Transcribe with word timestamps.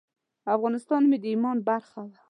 افغانستان 0.55 1.01
مې 1.09 1.17
د 1.23 1.25
ایمان 1.31 1.57
برخه 1.69 1.99
وه. 2.07 2.17